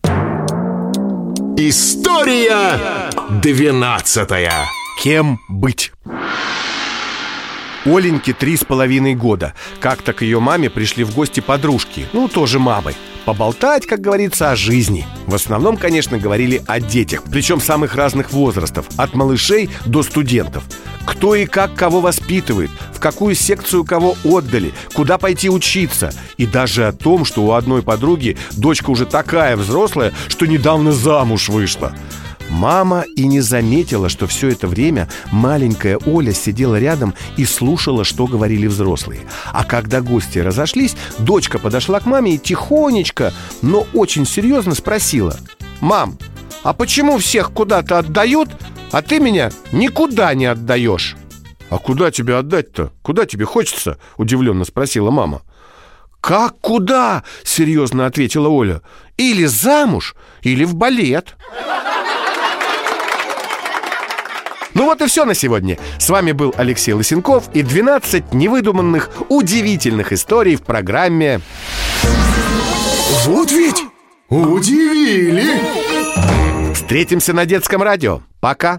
История 1.57 3.09
двенадцатая. 3.41 4.53
Кем 5.01 5.39
быть? 5.49 5.91
Оленьке 7.85 8.33
три 8.33 8.55
с 8.55 8.63
половиной 8.63 9.13
года. 9.13 9.53
Как-то 9.81 10.13
к 10.13 10.21
ее 10.21 10.39
маме 10.39 10.69
пришли 10.69 11.03
в 11.03 11.13
гости 11.13 11.41
подружки, 11.41 12.07
ну, 12.13 12.29
тоже 12.29 12.57
мамы. 12.59 12.93
Поболтать, 13.25 13.85
как 13.85 13.99
говорится, 13.99 14.51
о 14.51 14.55
жизни. 14.55 15.05
В 15.27 15.35
основном, 15.35 15.77
конечно, 15.77 16.17
говорили 16.17 16.61
о 16.67 16.79
детях, 16.79 17.23
причем 17.29 17.61
самых 17.61 17.95
разных 17.95 18.31
возрастов, 18.31 18.85
от 18.97 19.13
малышей 19.15 19.69
до 19.85 20.03
студентов. 20.03 20.63
Кто 21.05 21.35
и 21.35 21.45
как 21.45 21.75
кого 21.75 21.99
воспитывает, 21.99 22.71
в 22.93 22.99
какую 22.99 23.35
секцию 23.35 23.83
кого 23.83 24.15
отдали, 24.23 24.73
куда 24.93 25.17
пойти 25.17 25.49
учиться. 25.49 26.13
И 26.37 26.45
даже 26.45 26.87
о 26.87 26.93
том, 26.93 27.25
что 27.25 27.43
у 27.43 27.51
одной 27.51 27.81
подруги 27.81 28.37
дочка 28.51 28.89
уже 28.89 29.05
такая 29.05 29.57
взрослая, 29.57 30.13
что 30.29 30.45
недавно 30.45 30.93
замуж 30.93 31.49
вышла. 31.49 31.93
Мама 32.49 33.05
и 33.15 33.25
не 33.25 33.41
заметила, 33.41 34.09
что 34.09 34.27
все 34.27 34.49
это 34.49 34.67
время 34.67 35.09
маленькая 35.31 35.97
Оля 36.05 36.33
сидела 36.33 36.79
рядом 36.79 37.13
и 37.37 37.45
слушала, 37.45 38.03
что 38.03 38.27
говорили 38.27 38.67
взрослые. 38.67 39.21
А 39.51 39.63
когда 39.63 40.01
гости 40.01 40.39
разошлись, 40.39 40.95
дочка 41.19 41.59
подошла 41.59 41.99
к 41.99 42.05
маме 42.05 42.35
и 42.35 42.37
тихонечко, 42.37 43.33
но 43.61 43.87
очень 43.93 44.25
серьезно 44.25 44.75
спросила. 44.75 45.37
«Мам, 45.81 46.17
а 46.63 46.73
почему 46.73 47.17
всех 47.17 47.51
куда-то 47.51 47.99
отдают, 47.99 48.49
а 48.91 49.01
ты 49.01 49.19
меня 49.19 49.51
никуда 49.71 50.33
не 50.33 50.45
отдаешь?» 50.45 51.15
«А 51.69 51.79
куда 51.79 52.11
тебя 52.11 52.37
отдать-то? 52.37 52.91
Куда 53.01 53.25
тебе 53.25 53.45
хочется?»– 53.45 53.97
удивленно 54.17 54.63
спросила 54.63 55.09
мама. 55.09 55.41
«Как 56.21 56.59
куда?»– 56.61 57.23
серьезно 57.43 58.05
ответила 58.05 58.47
Оля. 58.47 58.81
«Или 59.17 59.45
замуж, 59.45 60.15
или 60.43 60.65
в 60.65 60.75
балет». 60.75 61.35
Ну 64.73 64.85
вот 64.85 65.01
и 65.01 65.07
все 65.07 65.25
на 65.25 65.33
сегодня. 65.33 65.77
С 65.99 66.09
вами 66.09 66.31
был 66.31 66.53
Алексей 66.57 66.93
Лысенков 66.93 67.49
и 67.53 67.61
12 67.61 68.33
невыдуманных, 68.33 69.09
удивительных 69.29 70.13
историй 70.13 70.55
в 70.55 70.63
программе 70.63 71.41
Вот 73.25 73.51
ведь 73.51 73.83
удивили! 74.29 75.61
«Встретимся 76.73 77.33
на 77.33 77.45
детском 77.45 77.83
радио». 77.83 78.21
Пока! 78.41 78.71